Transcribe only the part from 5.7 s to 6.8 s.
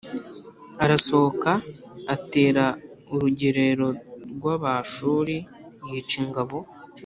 yica ingabo